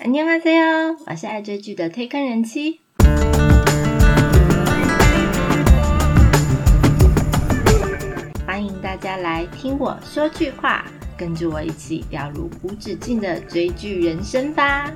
[0.00, 2.79] 안녕하세요，我是爱追剧的推坑人妻。
[8.45, 10.85] 欢迎大家来听我说句话，
[11.17, 14.91] 跟着我一起掉入无止境的追剧人生吧。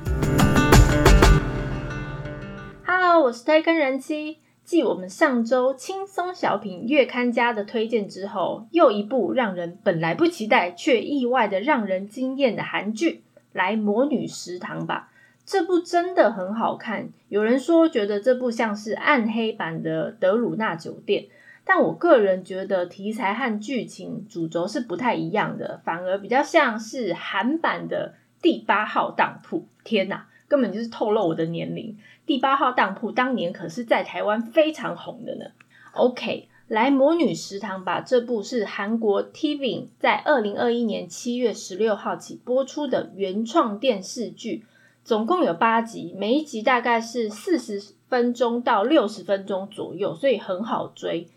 [2.85, 4.37] Hello，我是推坑人妻。
[4.63, 13.21] 继我们上周轻松小品月刊家的推荐之后，又一部让人本来不期待却意外的让人惊艳的韩剧。
[13.55, 15.09] 来魔女食堂吧，
[15.45, 17.07] 这部真的很好看。
[17.29, 21.27] 有人说觉得这部像是暗黑版的德鲁纳酒店，
[21.63, 29.65] 但我个人觉得题材和剧情主轴是不太一样的，反而比较像是韩版的第八号当铺。
[29.85, 31.97] 天哪，根本就是透露我的年龄。
[32.25, 35.45] 第八号当铺当年可是在台湾非常红的呢。
[35.93, 36.49] OK。
[36.67, 38.01] 来魔女食堂吧！
[38.01, 44.65] 这部是韩国 TV 在二零二一年七月十六号起播出的原创电视剧，
[45.03, 51.27] 总共有八集，每一集大概是四十分钟到六十分钟左右，所以很好追。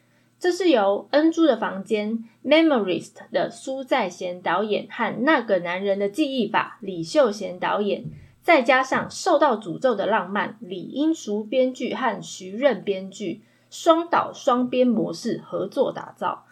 [0.41, 8.07] 这是由《恩珠的房间》Memories 的苏在贤导演和《那个男人的记忆法》李秀贤导演，
[8.43, 13.43] 再加上《受到诅咒的浪漫》李英淑编剧和徐任编剧。
[13.71, 16.47] 双导双边模式合作打造，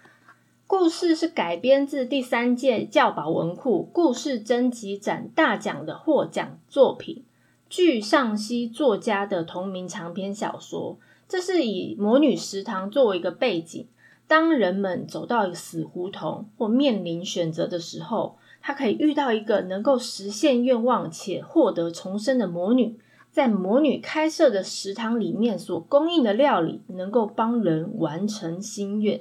[0.66, 7.24] 故事是改编自第三届教保文库故事征集展大奖的获奖作品，
[7.70, 10.98] 具尚熙作家的同名长篇小说。
[11.28, 13.88] 这是以魔女食堂作为一个背景，
[14.28, 22.98] 当人们走到一个死胡同或面临选择的时候，他可以遇到一个能够实现愿望且获得重生的魔女。
[23.36, 29.20] 在魔女开设的食堂里面所供应的料理，能够帮人完成心愿，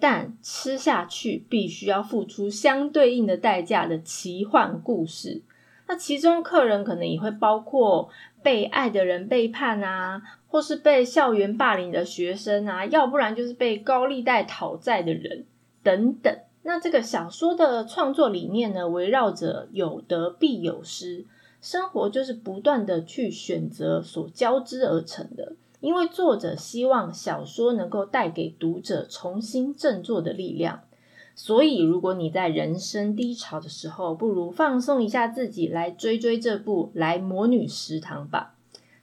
[0.00, 5.42] 但吃下去必须要付出相对应的代价的奇幻故事。
[5.86, 8.08] 那其中客人可能也会包括
[8.42, 15.44] 被爱的人背叛啊，或是被校园霸凌的学生啊，要不然就是被高利贷讨债的人
[15.84, 16.36] 等等。
[16.64, 21.26] 那这个小说的创作理念呢，围绕着有得必有失。
[21.62, 30.80] 生活就是不断的去选择所交织而成的，因为作者希望小说能够带给读者重新振作的力量。
[31.36, 38.56] 所以，如果你在人生低潮的时候，不如放松一下自己，来追追这部《来魔女食堂》吧。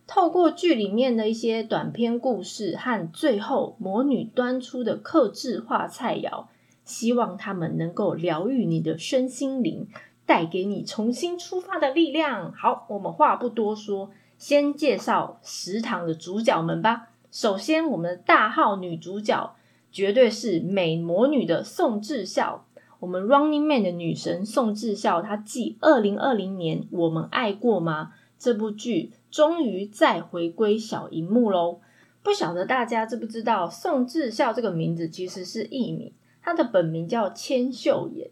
[0.06, 6.48] 透过剧里面的一些短篇故事和最后魔女端出的克制化菜肴，
[6.84, 9.88] 希望他们能够疗愈你的身心灵。
[10.30, 12.54] 带给你重新出发的力量。
[12.54, 17.08] 好，我们话不多说，先介绍食堂的主角们吧。
[17.32, 19.56] 首先，我们的大号女主角
[19.92, 22.68] 绝对是美魔女的宋智孝。
[23.00, 31.80] 我们 Running Man 的女神宋智孝，她继二零二零年《我们爱过吗》这部剧，终于再回归小荧幕喽。
[32.22, 36.14] 不晓得大家知不知道，宋智孝这个名字其实是艺名，
[36.44, 38.30] 她的本名叫千秀妍。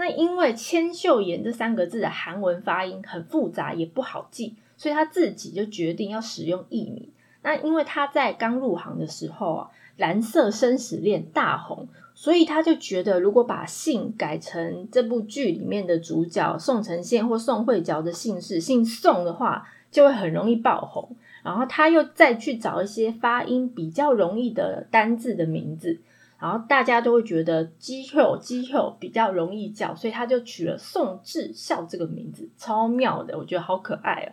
[0.00, 7.10] 那因为千秀妍这三个字的韩文发音很复杂，也不好记，所以他自己就决定要使用艺名。
[7.42, 9.68] 那因为他在刚入行的时候啊，
[10.00, 21.14] 《蓝色生死恋》大红，所以他就觉得如果把姓改成这部剧里面的主角宋承宪或宋慧乔的姓氏，姓宋的话，就会很容易爆红。
[21.42, 26.00] 然后他又再去找一些发音比较容易的单字的名字。
[26.40, 34.32] 然后大家都会觉得鸡肉鸡肉比较容易叫，所以他就取了宋智孝这个名字，超妙的，我觉得好可爱啊！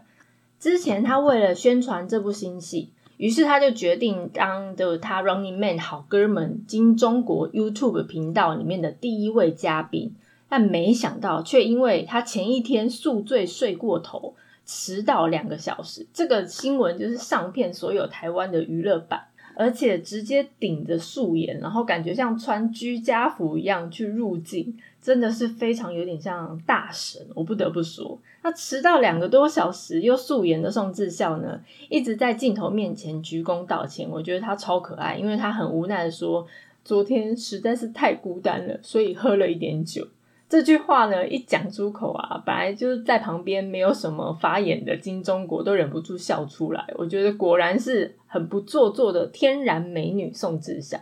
[0.57, 10.15] 之前他为了宣传这部新戏，于是他就决定当的他 Running Man 好哥们金中国 YouTube 频道里面的第一位嘉宾，
[10.47, 14.33] 但没想到却因为他前一天宿醉睡过头，
[14.65, 19.25] 迟到两个小时，这个新闻就是上片所有台湾的娱乐版。
[19.59, 27.19] 而且直接顶着素颜，然后感觉像穿居家服一样去入境，真的是非常有点像大神。
[27.33, 31.59] 我不得不说，那迟到两个多小时又素颜的宋智孝呢，
[31.89, 34.07] 一直在镜头面前鞠躬道歉。
[34.07, 36.45] 我觉得他超可爱，因为他很无奈的说，
[36.85, 40.07] 昨天实在是太孤单了，所以喝了一点酒。
[40.49, 46.93] 这句话呢，一讲出口啊，本来就是在旁边没有什么发言的金钟国都忍不住笑出来。
[46.97, 50.97] 我觉得果然是很不做作的天然美女宋智孝。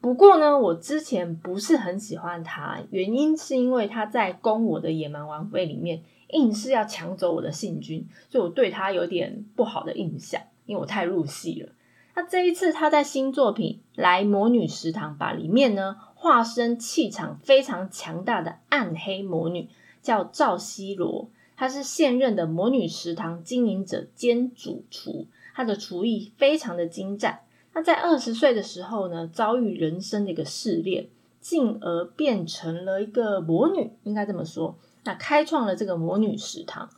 [0.00, 11.68] 不过呢，我之前不是很喜欢她，原因是因为她在《攻我的野蛮王妃》里面硬是要抢走我的信君，所以我对她有点不好的印象，因为我太入戏了。
[12.14, 15.96] 那这一次她在新作品《来魔女食堂吧》里面呢？
[16.14, 19.68] 化身气场非常强大的暗黑魔女，
[20.02, 21.30] 叫赵西罗。
[21.56, 27.40] 她是现任的魔女食堂经营者兼主厨，她的厨艺非常的精湛。
[27.72, 31.08] 那在二十岁的时候呢，遭遇人生的一个试炼，
[31.40, 34.76] 进而变成了一个魔女，应该这么说。
[35.04, 36.90] 那开创了这个魔女食堂，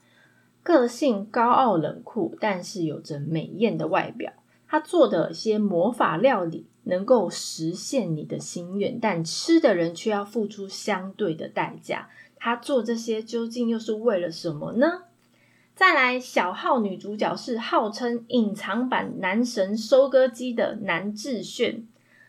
[0.64, 4.32] 个性高傲冷酷，但是有着美艳的外表。
[4.72, 12.08] 他做的一些魔法料理能够实现你的心愿，但吃的人却要付出相对的代价。
[12.36, 15.02] 他做这些究竟又是为了什么呢？
[15.74, 21.86] 再来，小号女主角是号称隐藏版男神收割机的南智炫，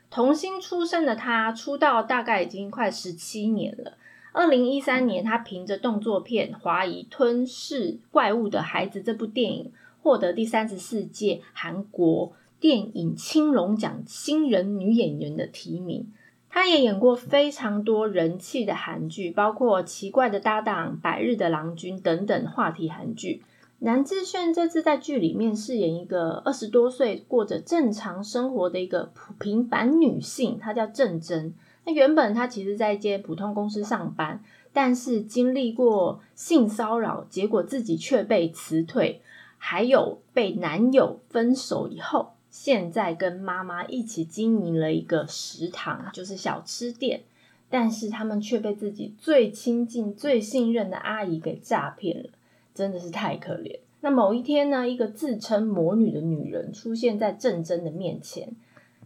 [0.10, 3.94] 童星出身的他出道大概已经快十七年了。
[4.34, 9.72] 二零一三年，他凭着动作片《怀疑吞噬怪物的孩子》这部电影。
[10.04, 16.12] 获得第三十四届韩国电影青龙奖新人女演员的提名。
[16.50, 23.42] 她也演过非常多人气的韩剧，包括《奇怪的搭档》《百日的郎君》等等话题韩剧。
[23.80, 31.54] 南智炫这次在剧里面饰演一个二十多岁过着正常生活的一个平凡女性，她叫郑珍。
[31.86, 39.22] 那原本她其实在一间普通公司上班，但是经历过性骚扰，结果自己却被辞退。
[39.66, 47.22] 还有被男友分手以后，现在跟妈妈一起经营了一个食堂，就是小吃店。
[47.70, 52.30] 但是他们却被自己最亲近、最信任的阿姨给诈骗了，
[52.76, 53.80] 真的是太可怜。
[54.02, 58.54] 那某一天呢，一个自称魔女的女人出现在郑珍的面前，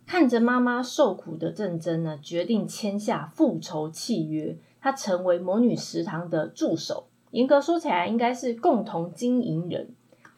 [0.07, 7.05] 看着妈妈受苦的郑珍呢，决定签下复仇契约，她成为魔女食堂的助手。
[7.29, 9.89] 严格说起来，应该是共同经营人。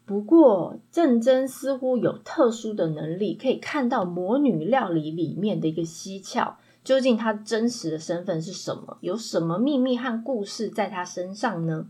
[0.09, 6.57] 不过，郑珍似乎有特殊的能力，可以看到魔女料理里面的一个蹊跷。
[6.83, 8.97] 究竟她真实的身份是什么？
[9.01, 11.87] 有什么秘密和故事在她身上呢？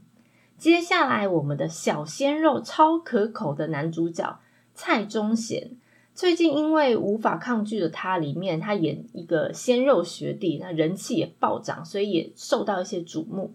[0.58, 4.42] 接下来，我们的小鲜肉超可口的男主角
[4.74, 5.72] 蔡宗贤，
[6.14, 13.54] 最近因为无法抗拒的他里面，他演一个鲜肉学弟，那人气也暴涨，所以也受到一些瞩目。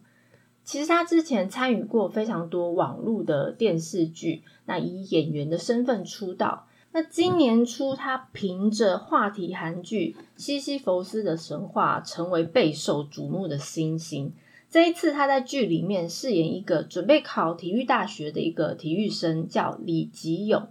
[0.64, 6.66] 其实他之前参与过非常多网络的电视剧，那以演员的身份出道。
[6.92, 14.32] 那今年初，他凭着话题韩剧《西西弗斯的神话》成为备受瞩目的新星。
[14.70, 20.68] 这一次，他在剧里面饰演一个准备考体育大学的一个体育生，叫李吉勇。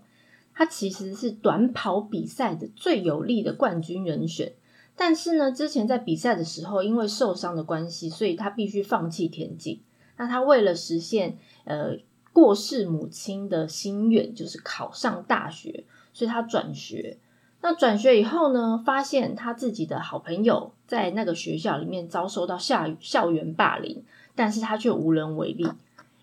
[0.53, 4.53] 他其实是短跑比赛的最有力的冠军人选。
[4.95, 9.79] 但是呢，之前在比赛的时候，因为受伤的关系，所以他必须放弃田径。
[10.17, 11.97] 那他为了实现呃
[12.31, 17.17] 过世母亲的心愿，就是考上大学，所以他转学。
[17.61, 24.03] 那转学以后呢，发现他自己的好朋友在那个学校里面遭受到校校园霸凌，
[24.35, 25.67] 但是他却无能为力。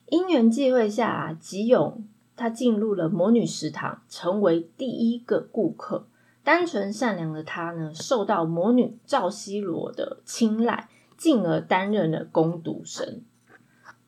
[0.09, 2.05] 因缘际会下，吉勇
[2.37, 6.07] 他进入了魔女食堂，成为第一个顾客。
[6.43, 10.89] 单纯善良的他呢，受到魔女赵西罗的青睐，
[11.19, 13.21] 进而担任了攻读生。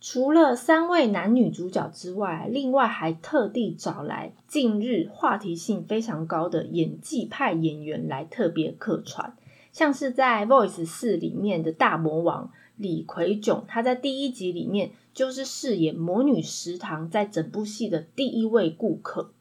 [0.01, 9.37] 除了三位男女主角之外，另外还特地找来近日话题性非常高的演技派演员来特别客串，
[9.71, 19.33] 像是在《Voice 四》里面的大魔王李奎炯，他在第一集里面就是饰演魔女食堂在整部戏的第一位顾客，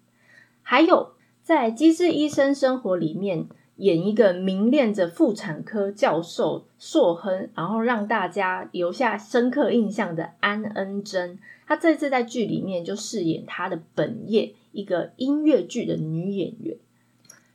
[0.62, 1.14] 还有。
[1.44, 16.78] 在《机智医生生活》里面演一个名恋着妇产科教授硕亨，然后让大家留下深刻印象的安恩珍，她这次在剧里面就饰演她的本业一个音乐剧的女演员，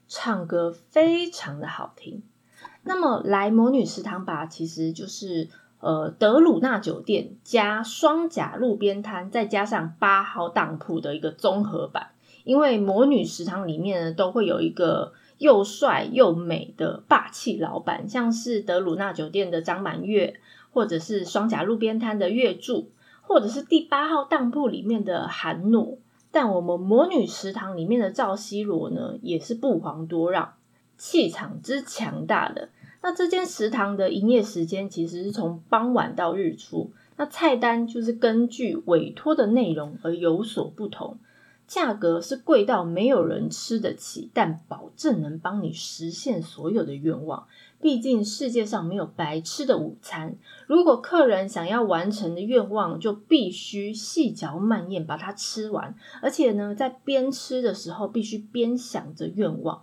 [0.09, 2.23] 唱歌非常的好听。
[2.83, 12.09] 那么来魔女食堂吧，其实就是呃德鲁纳酒店加双甲路边摊，再加上八号当铺的一个综合版。
[12.47, 20.38] 因为魔女食堂里面呢，都会有一个又帅又美的霸气老板，像是德鲁纳酒店的张满月，
[20.73, 25.99] 或者是双甲路边摊的月柱，或者是第八号当铺里面的韩诺。
[26.31, 30.53] 但我们魔女食堂里面的赵西罗呢，也是不遑多让，
[30.97, 32.69] 气场之强大的。
[33.03, 41.19] 那这间食堂的营业时间其实是从傍晚到日出，那菜单就是根据委托的内容而有所不同。
[41.66, 47.46] 价格是贵到没有人吃得起，但保证能帮你实现所有的愿望。
[47.80, 50.37] 毕竟世界上没有白吃的午餐。
[50.66, 55.94] 如果客人想要完成的愿望，就必须细嚼慢咽把它吃完。
[56.23, 59.82] 而且呢，在边吃的时候，必须边想着愿望。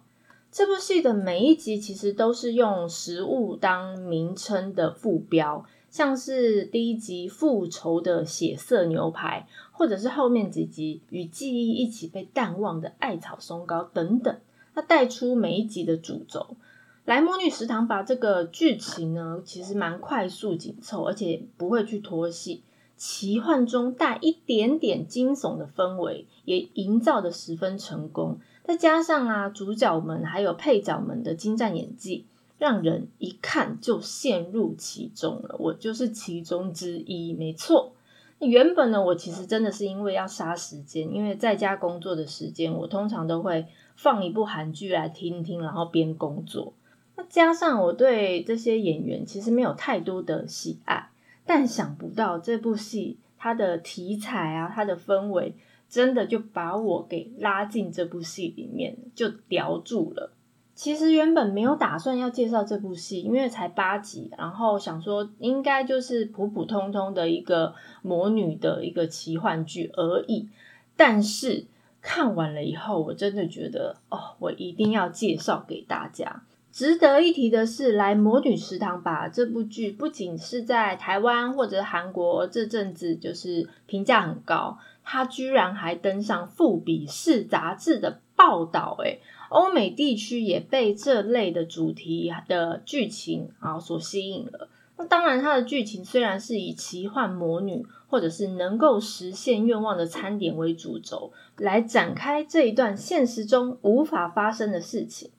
[0.52, 5.66] 这部戏的每一集其实都是用食物当名称的副标。
[5.94, 14.36] 像是第一集复仇的血色牛排，或者是后面几集与记忆一起被淡忘的艾草松糕等等，
[14.74, 16.58] 它带出每一集的主轴。
[17.06, 22.64] 来魔女食堂把这个剧情呢，其实蛮快速紧凑，而且不会去拖戏，
[22.98, 28.40] 奇幻中带一点点惊悚的氛围，也营造的十分成功。
[28.64, 32.26] 再加上啊，主角们还有配角们的精湛演技，
[32.64, 35.58] 让人一看就陷入其中了。
[35.60, 37.92] 我就是其中之一，没错。
[38.40, 43.66] 原本呢，我其实真的是因为要杀时间，因为在家工作的时间，我通常都会
[43.98, 46.72] 放一部韩剧来听听，然后边工作。
[47.18, 51.10] 那加上我对这些演员其实没有太多的喜爱，
[51.46, 55.54] 但想不到这部戏它的题材啊，它的氛围
[55.90, 60.32] 真的就把我给拉进这部戏里面，就叼住了。
[60.76, 70.50] 其实原本没有打算要介绍这部戏，因为才八集，然后想说应该就是普普通通的一个魔女的一个奇幻剧而已。
[70.96, 71.66] 但是
[72.02, 76.44] 看完了以后，我真的觉得哦，我一定要介绍给大家。
[76.72, 88.98] 值得一提的是，来魔女食堂吧这部剧不仅是在台湾或者韩国这阵子就是评价很高，它居然还登上富比士杂志的报道。
[89.04, 89.20] 诶
[89.50, 94.68] 欧美地区也被这类的主题的剧情啊所吸引了。
[94.98, 105.30] 那当然，它的剧情虽然是以奇幻魔女或者是能够实现愿望的餐点为主轴，来展开这一段现实中无法发生的事情。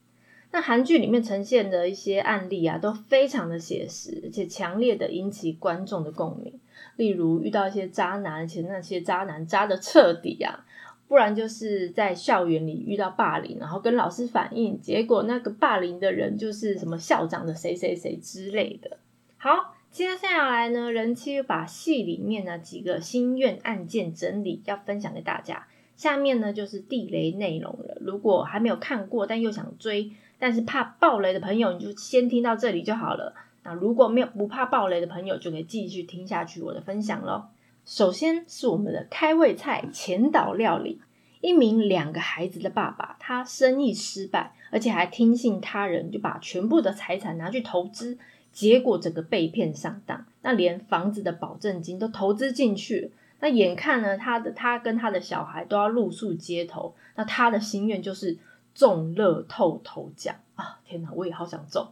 [0.53, 6.61] 那韩剧里面呈现的一些案例啊，都非常的写实，而且强烈的引起观众的共鸣。
[6.97, 10.65] 例如遇到一些渣男，而且那些渣男渣的彻底啊，
[11.09, 18.99] 不然就是在校园里遇到霸凌，然后跟老师反映，结果那个霸凌的人就是什么校长的谁谁谁之类的。
[19.37, 25.67] 好，接下来呢，人气把戏里面呢几个心愿案件整理，要分享给大家。
[25.97, 30.11] 下面呢就是地雷内容了，如果还没有看过，但又想追。
[30.37, 33.35] 但是怕暴雷的朋友，你就先听到这里就好了。
[33.65, 37.47] 那如果没有不怕暴雷的朋友，就可以继续听下去我的分享喽。
[37.85, 41.01] 首先是我们的开胃菜前岛料理。
[41.41, 48.17] 一名两个孩子的爸爸，他生意失败，而且还听信他人，就把全部的财产拿去投资，
[48.53, 50.25] 结果整个被骗上当。
[50.43, 53.11] 那连房子的保证金都投资进去了。
[53.41, 56.95] 那眼看呢，他的他跟他的小孩都要露宿街头。
[57.17, 58.39] 那他的心愿就是。
[58.75, 60.81] 中乐透头奖啊！
[60.85, 61.87] 天哪，我也好想中。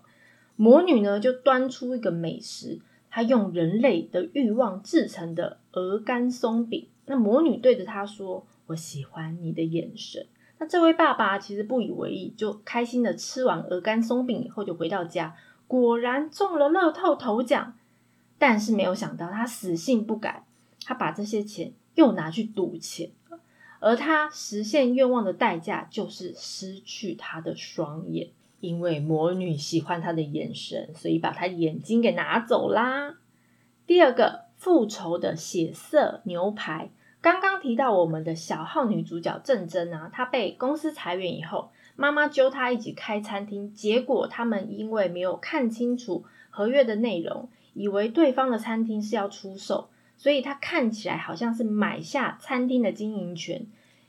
[0.63, 2.79] 魔女呢，就端出一个美食，
[3.11, 6.87] 她用人类的欲望制成的鹅肝松饼。
[7.07, 10.25] 那魔女对着他说：“我喜欢你的眼神。”
[10.61, 15.35] 那这位爸爸其实不以为意，就开心的吃完鹅肝松饼以后，就回到家，
[15.67, 17.77] 果然中了乐透头奖。
[18.39, 20.47] 但是没有想到，他死性不改，
[20.85, 23.11] 他把这些钱又拿去赌钱。
[23.81, 28.31] 而他实现愿望的代价就是失去他的双眼，
[28.63, 33.17] 因为魔女喜欢他的眼神，所以把他眼睛给拿走啦。
[33.89, 36.91] 第二个复仇的血色牛排，
[37.21, 49.89] 刚刚提到我们的小号女主角郑珍啊，她被公司裁员以后，妈妈揪她一起开餐厅，结果他们因为没有看清楚合约的内容，以为对方的餐厅是要出售。
[50.17, 53.67] 所以她看起来好像是买下餐厅的经营权，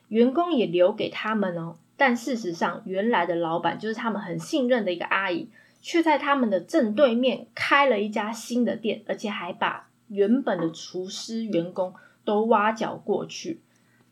[0.10, 1.78] 员工也留给他们哦。
[1.96, 5.48] 但事实上，原来的老板就是他们很信任的一个阿姨，
[5.82, 11.94] 却在他们的正对面开了一家新的店，而且还把原本的厨师员工
[12.26, 13.62] 都挖角过去。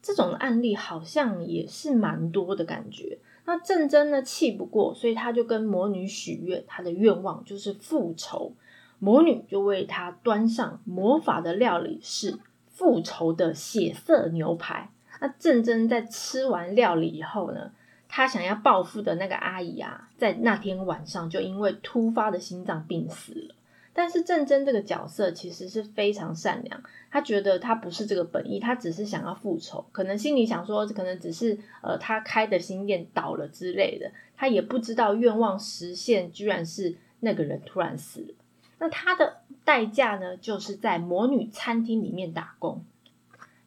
[0.01, 3.19] 这种案例好像也是蛮多的感觉。
[3.45, 8.53] 那郑珍呢气不过，所以他就跟魔女许愿，他的愿望就是复仇。
[8.99, 14.91] 魔女就为他端上魔法的料理，是复仇的血色牛排。
[15.21, 17.71] 那郑珍在吃完料理以后呢，
[18.09, 23.55] 他想要报复的那个阿姨啊，在那天晚上就因为突发的心脏病死了。
[23.93, 38.33] 但是郑珍这个角色其实是非常善良，他觉得他不是这个本意，他只是想要复仇，可能心里想说，可能只是呃他开的新店倒了之类的，他也不知道愿望实现居然是那个人突然死了。
[38.79, 42.83] 那他的代价呢，就是在魔女餐厅里面打工。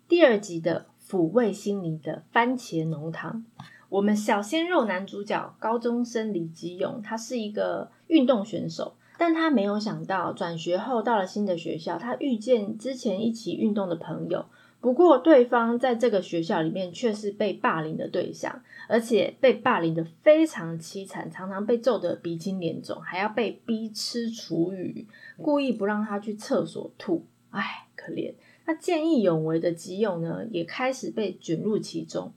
[0.08, 3.44] 第二集的抚慰心灵的番茄浓汤，
[3.88, 14.46] 我们小鲜肉男主角高中生李吉勇，他是一个运动选手，但他没有想到转学后到了新的学校，他遇见之前一起运动的朋友，
[14.80, 25.06] 不过，对方在这个学校里面却是被霸凌的对象，而且被霸凌的非常凄惨，常常被揍得鼻青脸肿，还要被逼吃厨余，
[25.36, 27.26] 故意不让他去厕所吐。
[27.50, 28.34] 唉，可怜。
[28.66, 32.32] 那见义勇为的吉勇呢，也开始被卷入其中。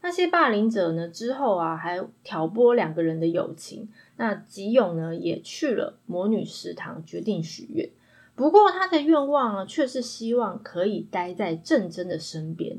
[0.00, 3.88] 那些霸凌者呢，之后啊，还挑拨两个人的友情。
[4.16, 7.88] 那吉勇呢，也去了魔女食堂，决定许愿。
[8.34, 12.78] 不过他的愿望呢，却是希望可以待在正真的身边。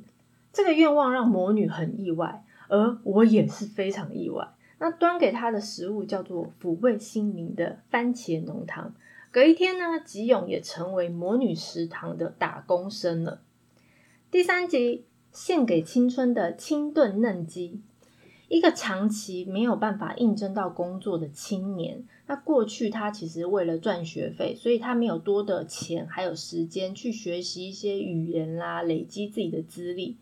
[0.51, 4.49] 这个愿望让魔女很意外，而我也是非常意外。
[4.79, 8.93] 那端给他的食物叫做抚慰心灵的番茄浓汤。
[9.33, 13.41] 隔一天呢，吉勇也成为魔女食堂的打工生了。
[14.29, 17.81] 第三集献给青春的清炖嫩鸡。
[18.47, 30.17] 一个长期没有办法应征到工作的青年，那过去他其实为了赚学费，所以他没有多的钱，还有时间去学习一些语言啦，累积自己的资历，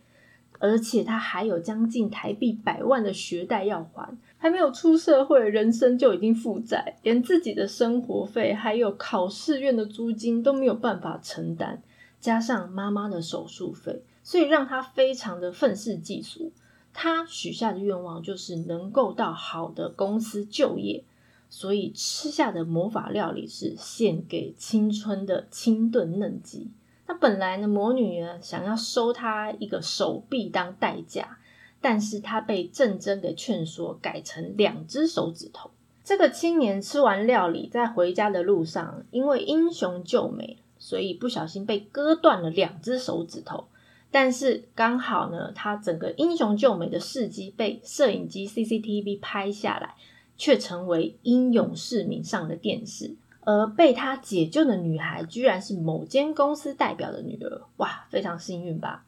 [0.60, 11.80] 而且他还有将近台币百万的学贷要还，还没有出社会，人生就已经负债，连自己的生活费还有考试院的租金都没有办法承担，
[12.20, 16.52] 加上妈妈的手术费，所以让他非常的愤世嫉俗。
[16.92, 21.04] 他许下的愿望就是能够到好的公司就业，
[21.48, 26.72] 所以吃下的魔法料理是献给青春的清炖嫩鸡。
[27.06, 31.38] 那本来呢，魔女呢想要收他一个手臂当代价，
[31.82, 35.72] 但是他被郑真给劝说，改成两只手指头。
[36.04, 43.66] 这个青年吃完料理，在回家的路上，因为英雄救美，所以不小心被割断了两只手指头。
[44.10, 49.96] 但是刚好呢，他整个英雄救美的事迹被摄影机 CCTV 拍下来，
[50.38, 53.16] 却成为英勇市民上的电视。
[53.44, 59.04] 而被他解救的女孩，居然是某间公司代表的女儿，哇，非常幸运吧？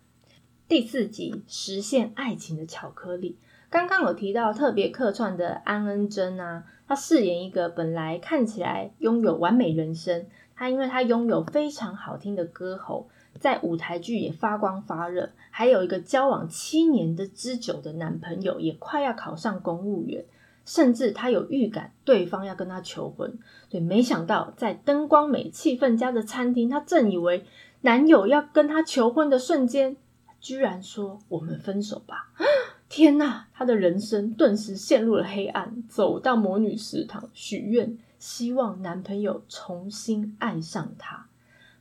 [0.73, 3.37] 第四集实现爱情的巧克力，
[3.69, 10.25] 刚刚有提到特别客串的安恩珍啊，她饰演一个本来看起来拥有完美人生，
[10.55, 13.07] 她因为她拥有非常好听的歌喉。
[13.39, 20.25] 在舞台剧也发光发热，还有一个交往七年的之久的男朋友，也快要考上公务员，
[20.65, 23.38] 甚至她有预感对方要跟她求婚。
[23.69, 27.45] 对，没想到在灯光美、气氛佳的餐厅，她正以为
[27.81, 29.97] 男友要跟她求婚的瞬间，
[30.43, 32.34] 居然说：“我们分手吧！”
[32.89, 35.84] 天哪，他的人生顿时陷入了黑暗。
[35.88, 41.27] 走到魔女食堂许愿，希望男朋友重新爱上她。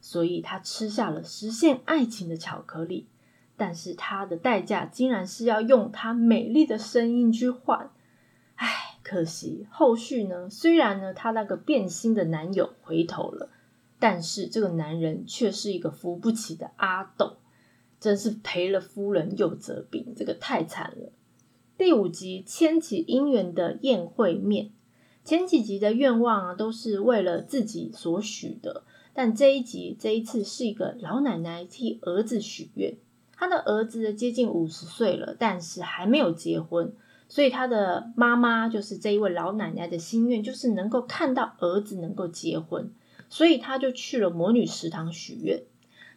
[0.00, 3.08] 所以她吃下了实现爱情的巧克力，
[3.56, 7.90] 但是她的代价竟然是要用她美丽的声音去换。
[8.54, 10.48] 唉，可惜后续呢？
[10.48, 13.50] 虽然呢，她那个变心的男友回头了，
[13.98, 17.36] 但是这个男人却是一个扶不起的阿斗，
[18.02, 21.12] 真是赔了夫人又折兵，这个太惨了。
[21.78, 24.72] 第五集牵起姻缘的宴会面，
[25.24, 28.82] 前几集的愿望啊，都是为了自己所许的。
[29.14, 32.96] 但这一集这一次是一个老奶奶替儿子许愿，
[33.36, 36.92] 他的儿子接近五十岁了，但是还没有结婚，
[37.28, 42.90] 所以他的妈妈就是这一位老奶奶的心愿就是能够看到儿子能够结婚，
[43.28, 45.62] 所以他就去了魔女食堂许愿。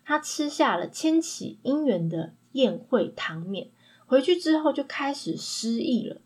[0.06, 3.70] 他吃下了千起姻缘的宴会汤面，
[4.06, 6.18] 回去之后就开始失忆了。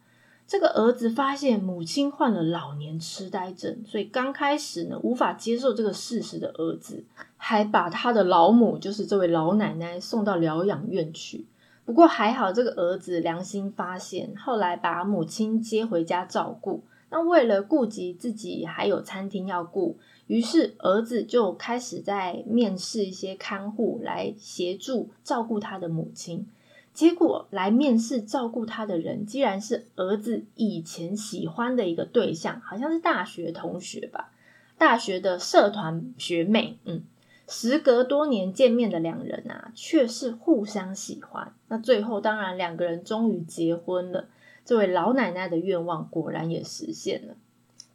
[0.45, 7.05] 这个儿子发现母亲患了老年痴呆症，所以刚开始呢无法接受这个事实的儿子，
[7.37, 11.45] 还把他的老母，就是这位老奶奶送到疗养院去。
[11.85, 16.83] 不过还好，这个儿子良心发现，后来把母亲接回家照顾。
[17.09, 26.47] 那为了顾及自己，还有餐厅要顾，于是儿子就开始在面试一些看护来协助照顾他的母亲。
[26.91, 34.31] 结果来面试照顾他的人，竟然是儿子以前喜欢的一个对象，好像是大学同学吧，
[34.77, 36.77] 大学的社团学妹。
[36.83, 37.03] 嗯，
[37.47, 41.53] 时隔多年见面的两人啊，却是互相喜欢。
[41.69, 44.27] 那最后当然两个人终于结婚了，
[44.69, 47.33] 这位老奶奶的愿望果然也实现了。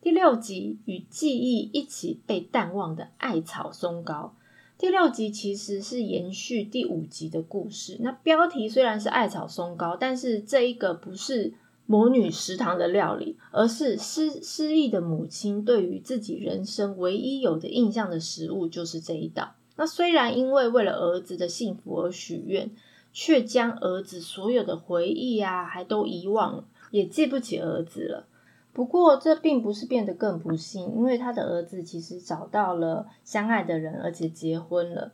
[0.01, 4.35] 第六集与记忆一起被淡忘的艾草松糕。
[4.77, 7.99] 第六集其实是延续第五集的故事。
[8.01, 11.55] 那标题虽然是艾草松糕，但是这一个不是
[11.87, 19.55] 魔女食堂的料理，而是失失忆的母亲对于自己人生唯一有的印象的食物就是这一道。
[19.77, 22.73] 那虽然因为为了儿子的幸福而许愿，
[23.15, 28.27] 却将儿子所有的回忆啊，还都遗忘了，也记不起儿子了。
[28.73, 35.13] 不过，这并不是变得更不幸，因为他的儿子其实找到了相爱的人，而且结婚了。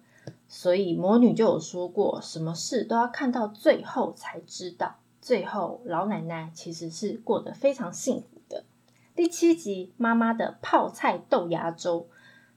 [0.49, 4.97] 所以魔女就有说过，什么事都要看到最后才知道。
[5.21, 8.65] 最后，老奶奶其实是过得非常幸福的。
[9.15, 12.09] 第七集，妈妈的泡菜豆芽粥。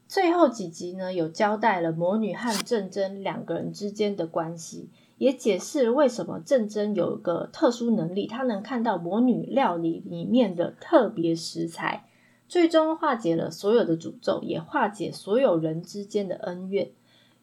[0.08, 4.90] 最后几集呢，有交代了魔女和郑珍两个人之间的关系，
[5.24, 12.10] 也解释了为什么郑珍有一个特殊能力，她能看到魔女料理里面的特别食材，
[12.50, 16.92] 最终化解了所有的诅咒，也化解所有人之间的恩怨。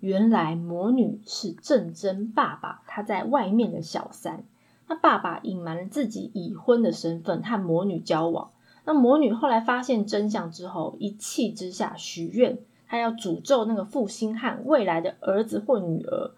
[0.00, 4.44] 原来魔女是郑珍爸爸，他在外面的小三，
[4.86, 8.50] 他爸爸隐瞒了自己已婚的身份，和魔女交往。
[8.84, 16.32] 那魔女后来发现真相之后，一气之下许愿，她要诅咒那个负心汉未来的儿子或女儿，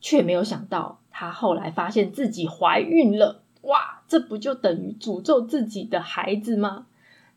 [0.00, 3.42] 却没有想到，她后来发现自己怀孕了。
[3.62, 6.86] 哇，这不就等于诅咒自己的孩子吗？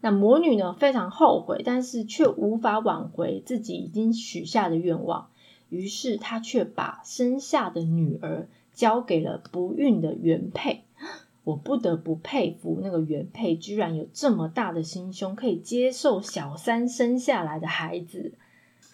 [0.02, 5.30] 那魔女呢，非常后悔，但是却无法挽回自己已经许下的愿望，
[5.69, 10.84] 于是她却把生下的女儿交给了不孕的原配。
[11.45, 18.34] 我不得不佩服那个原配，居然有这么大的心胸，可以接受小三生下来的孩子。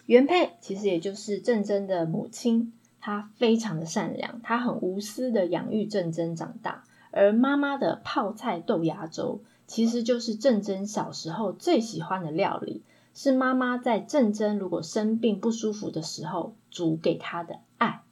[0.06, 6.84] 原配其实也就是郑真的母亲，她非常的善良，她很无私的养育郑珍长大。
[7.10, 12.82] 而妈妈的泡菜豆芽粥，其实就是郑珍小时候最喜欢的料理，
[13.14, 18.02] 是妈妈在郑珍如果生病不舒服的时候煮给她的爱。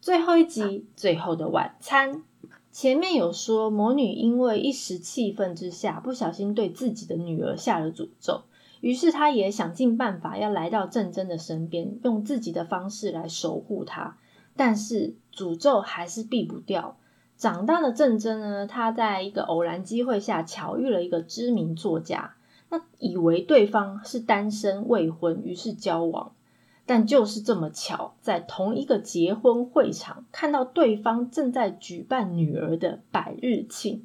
[0.00, 2.22] 最后一集，最后的晚餐。
[2.70, 8.42] 前面有说，魔女因为一时气愤之下，不小心对自己的女儿下了诅咒，
[8.80, 14.16] 于是他也想尽办法要来到郑珍的身边，用自己的方式来守护她。
[14.56, 16.96] 但是诅咒还是避不掉。
[17.36, 22.34] 长大的郑珍呢，他在一个偶然机会下巧遇了一个知名作家，
[22.68, 26.32] 那以为对方是单身未婚，于是交往。
[26.84, 34.04] 但就是这么巧，在同一个结婚会场看到对方正在举办女儿的百日庆，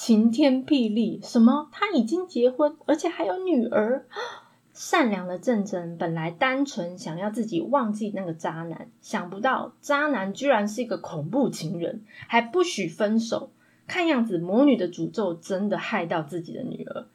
[0.00, 1.18] 晴天霹雳！
[1.24, 1.68] 什么？
[1.72, 4.06] 他已经结婚，而且还有女儿？
[4.72, 13.50] 善良的郑真本来单纯想要自己忘记那个渣男，想不到渣男居然是一个恐怖情人，还不许分手。
[13.88, 17.06] 看样子魔女的诅咒真的害到自己的女儿。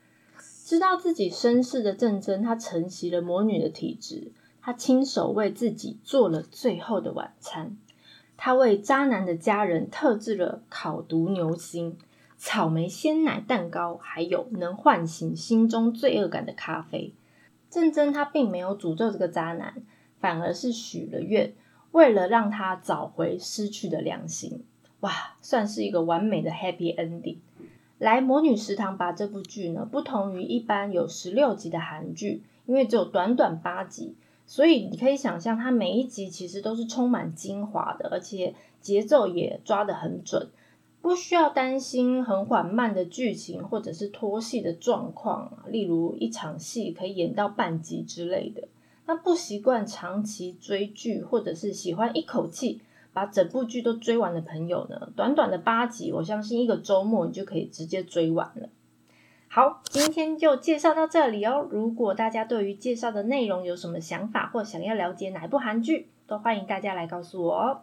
[0.65, 4.33] 知道自己身世的郑真，她承袭了魔女的体质。
[4.61, 7.77] 他亲手为自己做了最后的晚餐。
[8.35, 11.97] 他为渣男的家人特制了烤毒牛心、
[12.45, 17.13] 草莓鲜奶蛋糕，还有能唤醒心中罪恶感的咖啡。
[17.69, 19.81] 郑珍他并没有诅咒这个渣男，
[20.19, 21.53] 反而是许了愿，
[21.93, 24.65] 为了让他找回失去的良心。
[24.99, 27.37] 哇，算是一个完美的 happy ending。
[27.97, 34.17] 来魔女食堂吧这部剧呢，不同于一般有十六集的韩剧，因为只有短短八集。
[34.45, 40.49] 所以你可以想象，它每一集其实都是充满精华的，而且节奏也抓得很准，
[41.03, 45.51] 不需要担心很缓慢的剧情或者是拖戏的状况。
[45.67, 48.69] 例如一场戏可以演到半集之类的。
[49.05, 52.79] 那不习惯长期追剧，或者是喜欢一口气
[53.11, 58.69] 把整部剧都追完的朋友呢，短短的八集，我相信一个周末你就可以直接追完了。
[59.49, 61.67] 好，今天就介绍到这里哦。
[61.69, 67.81] 如果大家对于介绍的内容有什么想法，或想要了解哪部韩剧，都欢迎大家来告诉我哦。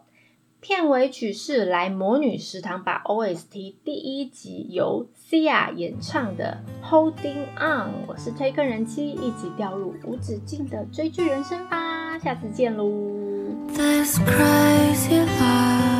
[0.61, 7.89] 片尾曲是来魔女食堂把 OST 第一集由 Cia 演唱的 Holding On。
[8.05, 12.87] 我是推更人妻，一起掉入无止境的追剧人生吧，下次见喽。
[13.73, 15.91] This crazy love,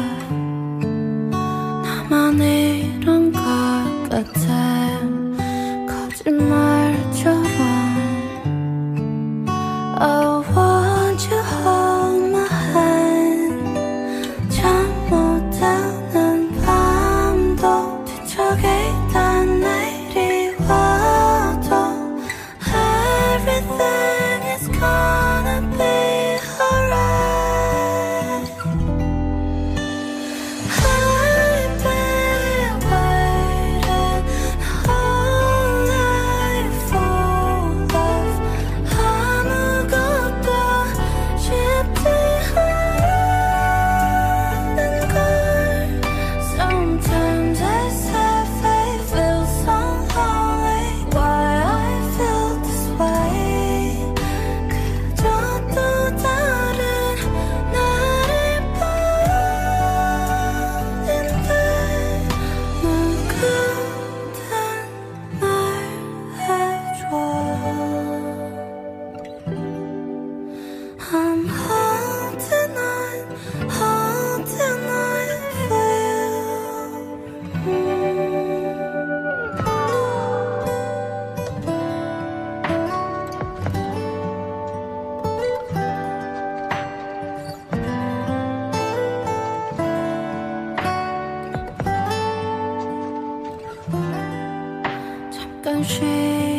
[95.84, 96.51] 睡。